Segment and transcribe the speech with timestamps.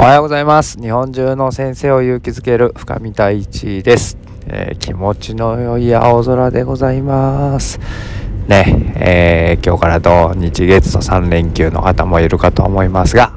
[0.00, 0.80] おはようございます。
[0.80, 7.78] 日本中の先生を勇気づける深見太一です、えー、気持ちの良い青空でございます。
[8.48, 13.34] ねえー、今日から土日月と3連休の方もいるかと思いますが、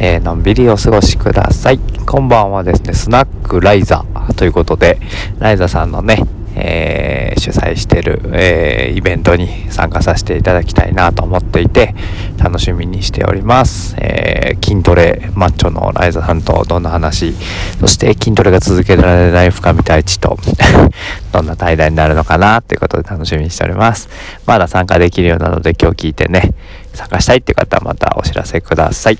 [0.00, 1.78] えー、のんびりお過ごしください。
[1.78, 2.94] こんばんはですね。
[2.94, 4.98] スナックライザーということで
[5.38, 6.24] ライザさんのね
[6.56, 11.94] えー、主催してる、えー、イベントに参加させていただきたいなと思っていて
[12.38, 17.34] 楽しみにしております、えー、筋トレマッチョのライザさんとどんな話
[17.80, 20.38] そして筋トレが続けられない深見太一と
[21.32, 24.08] どんな対談になるのかなということで楽しみにしております。
[24.46, 26.52] まだ参加できるようなので今日聞いてね
[26.94, 29.18] 参加したいっていう方はまたお知らせください。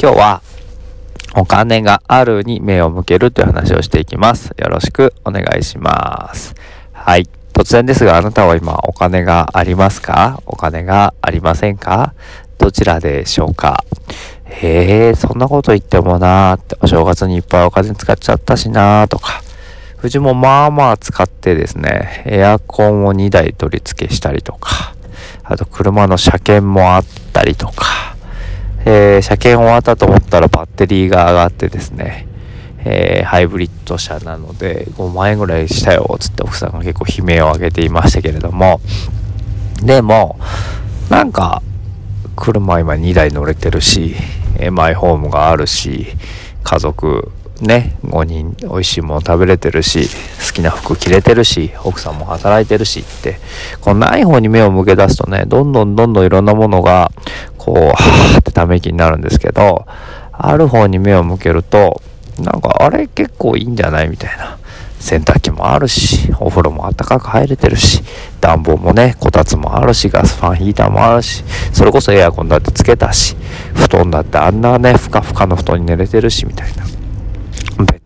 [0.00, 0.42] 今日は
[1.36, 4.54] お金があるに目を向けるという話をしていきます。
[4.58, 6.54] よろしくお願いします。
[6.92, 7.28] はい。
[7.52, 10.42] 突然ですが、あなたは今お金がありますか？
[10.46, 12.14] お金がありませんか？
[12.56, 13.84] どちらでしょうか？
[14.44, 19.42] へえ、そんなこと言ってもなーって、お正月にいっぱいお金使っちゃったしなーとか、
[20.02, 24.94] うちもまあまあ使ってですね、エアコンを2台取り付けしたりとか、
[25.42, 27.84] あと車の車検もあったりとか、
[28.84, 32.26] えー、車検終わったと思ったらバッテリーが上がってですね、
[32.84, 38.80] えー、ハイブリッド車なので5万円ぐらいしたよつって奥さんが結構悲鳴を上げていましたけれども。
[39.82, 40.38] でも
[41.08, 41.62] なんか
[42.36, 44.14] 車今2台乗れてるし
[44.72, 46.08] マイホームがあるし
[46.64, 50.08] 家族ね5人美味しいもの食べれてるし
[50.46, 53.38] 好きな服着れてるし奥さんも働いてるしって
[53.80, 57.10] このない方に目を向け出すとねどんどんどんどんいろんなものが
[57.56, 59.86] こうはーってため息になるんですけど
[60.32, 62.00] ある方に目を向けると
[62.38, 64.58] なんかあれ結構いいんじゃないみたいな
[65.00, 68.02] 洗濯機もあるしお風呂もあったかく入れてるし
[68.40, 73.36] 暖房もねこたつもあるしガスファンヒーターもあるしそれこそエアコンだってつけたし
[73.74, 76.97] 布団だってあんなねふかふかの布団に寝れてるしみたいな。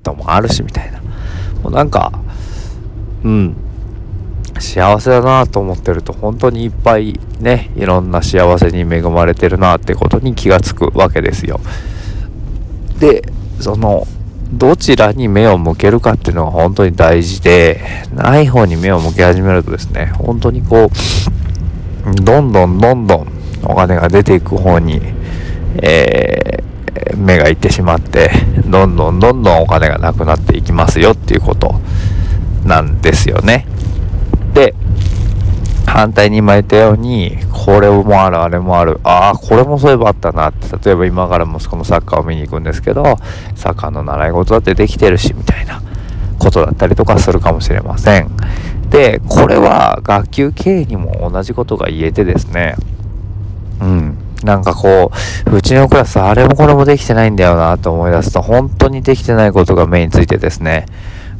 [0.02, 1.00] ベッドもあるしみたいな。
[1.62, 2.12] もうなんか
[3.24, 3.56] うん。
[4.58, 11.60] 幸せだなと思ってると本当にいっぱいねいろんな幸せに恵まれてるなってことに気がつくわけですよ。
[13.00, 13.24] で
[13.60, 14.06] その
[14.52, 17.80] どちらに目を向けるかっていうのが本当に大事で
[18.14, 20.90] ない方に目を向け始めるとですね本当にこ
[22.06, 23.28] うどんどんどんどん
[23.64, 25.00] お金が出ていく方に、
[25.82, 26.71] えー、
[27.16, 28.30] 目がいってしまって
[28.66, 31.80] どんどんどんどんお金がなくなっていきますよっていうこと
[32.64, 33.66] なんですよね。
[34.54, 34.74] で
[35.86, 43.16] 反対に今言ったようにこれもあるあれもあるああこれもそういえばあったなって例えば今から息子のサッカーを見に行くんですけど
[43.56, 45.82] サッカーの習い事だってできてるしみたいな
[46.38, 48.30] ことだったりとかするかもしれません
[48.88, 52.76] でこれは学級経営にも同じことが言えてですね
[53.80, 54.11] うん
[54.44, 55.12] なんかこ
[55.46, 60.86] う、うちのクラスあれもこれもできてないんだよなと思い出すと、本当にできてないことが目についてですね、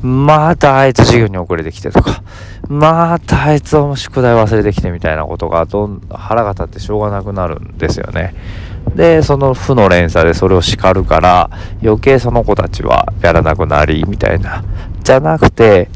[0.03, 2.23] またあいつ授業に遅れてきてとか、
[2.69, 8.35] またあいつも宿題忘れてきてみたいなことがどん腹が立ってしょうがなくなるんですよね。
[8.97, 11.51] で、その負の連鎖でそれを叱るから
[11.83, 14.65] 余計その子たちはやらなくなりみたいな。
[15.05, 15.89] じゃなくて、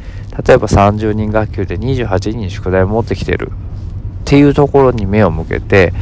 [0.47, 5.93] 例えば30人学級で28人宿題持ってきてるっていうところに目を向けて、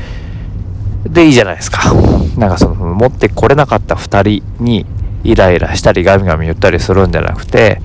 [1.06, 1.92] でいいじゃないですか。
[2.36, 4.86] なんかその持ってこれなかった2人に
[5.22, 7.80] イライラしたりガミガミ言ったりするんじゃなくて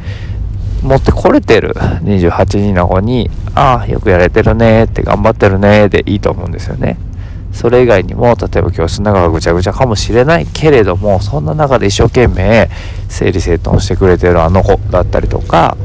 [0.84, 6.98] 持ってこれてる28人の子に「ああよくやれてるね」って頑張ってるねでいいと思うんですよね。
[7.52, 12.70] それ以外にも例えば教室の中がぐちゃぐちゃかもしれないけれどもそんな中で一生懸命
[13.10, 15.76] 整理整頓してくれてるあの子だったりとか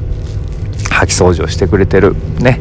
[0.91, 2.61] 掃き掃除をしてくれてるね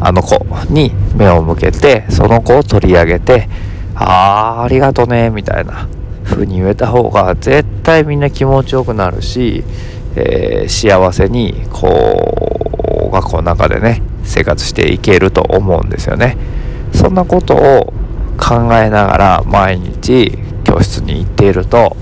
[0.00, 3.48] あの子に目を向けてその子を取り上げて
[3.94, 5.88] 「ああありがとね」みたいな
[6.24, 9.64] 風に言えた方が絶対みんな気持ちよくなるし、
[10.16, 16.36] えー、幸せにこう学校の中でね生活していけると思うんですよね。
[16.94, 17.92] そんなことを
[18.38, 21.96] 考えながら毎日教室に行っていると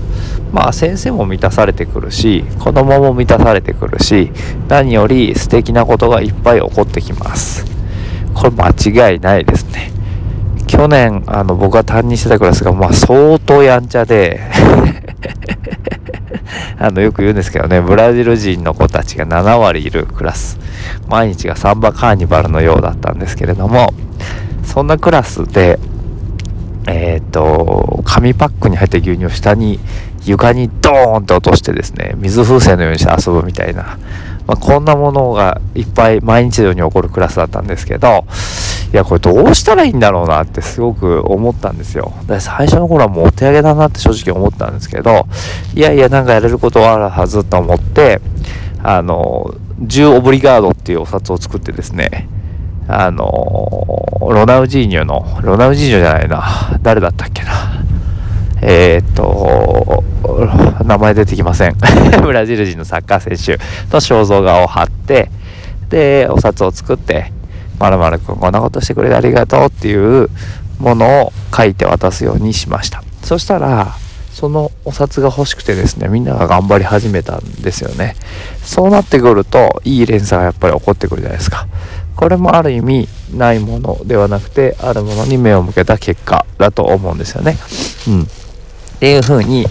[0.51, 4.31] まあ先生も満たされてくるし子供も満たされてくるし
[4.67, 7.65] 何より素敵なことがいっぱい起こってきます。
[8.33, 9.91] これ間違いないですね。
[10.71, 14.39] 去年あの僕が担任してたクラスがまあ相当やんちゃで
[16.79, 20.57] あのよく言うんですけどねブラジル人の子たちが7割いるクラス。
[21.09, 23.93] 毎日がサンバカーニバルのようだったんですけれども
[24.63, 25.77] そんなクラスで
[26.87, 29.79] えっ、ー、と紙パックに入った牛乳を下に
[30.23, 33.97] 床にドーンと落としてですね水風船のようにして遊ぶみたいな、
[34.47, 38.25] まあ、こんなものがいっぱい毎日のように起こるクラスだったんですけど
[38.93, 42.11] いやこれどうしたらいいんだろうなってすごく思ったんですよ。
[42.27, 45.27] で最初の頃はもうお手上げだなって正直思ったんですけど
[45.73, 48.19] いやいやなんかやれることはあるはずと思って
[48.83, 52.27] あの10オブリガードっていうお札を作ってですね
[52.87, 53.25] あの
[54.21, 57.51] ロナウジーニョのロナウジーニョじゃないな誰だったっけな。
[58.63, 60.03] えー、っと
[60.83, 61.75] 名前出てきません。
[62.21, 65.29] ブラジル人のサッカー選手の肖像画を貼って
[65.89, 67.31] でお札を作って
[67.81, 70.29] まるまるくんこんなことしてくれてありがとうっていう
[70.77, 73.03] ものを書いて渡すようにしました。
[73.23, 73.95] そしたら
[74.31, 78.15] そのお札が欲しくてですねみんなが頑張り始めたんですよね。
[78.63, 81.67] そうなってくるといい連鎖がやっぱり起こってくるじゃないですか。
[82.15, 87.57] これもある意味ないものではなくてあるものに目を向けた結果だと思うんですよね。
[88.07, 88.21] うん。
[88.21, 88.25] っ
[88.99, 89.65] ていう風に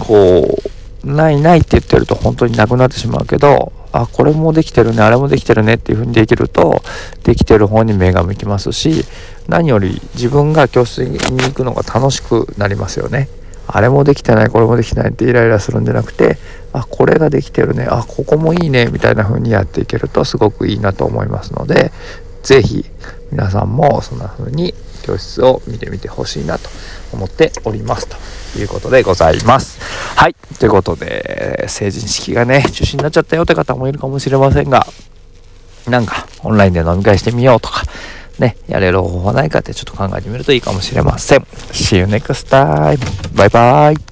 [0.00, 0.58] こ
[1.04, 6.82] うないないって言ってると本当になくなってしまうけどあこれもできてるねあれもできてるねっていう風にできると
[7.24, 9.04] できてる方に目が向きますし
[9.48, 13.28] 何より自分が教室に行くのが楽しくなりますよね。
[13.66, 16.36] あれもできてないこれもできてないってイライラするんじゃなくて
[16.72, 21.92] あこれができてるねあここもいいねみたいな風にやっていけるとすごくいいなと思いますので
[22.42, 22.84] 是非
[23.30, 26.68] 皆さんもそんな風に教室を見てみてほしいなと
[27.12, 29.80] 思っておりますということでございます。
[30.16, 30.34] はい。
[30.58, 34.86] ということで、成人式がね、中止になっちゃったよって方もいるかもしれませんが、
[35.88, 37.82] なんか、オンラインで飲み会してみようとか、
[38.38, 41.40] ね、やれる方法はないかってちょっと考えてみるといいかもしれません。
[41.72, 42.98] See you next time.
[43.36, 44.11] バイバイ。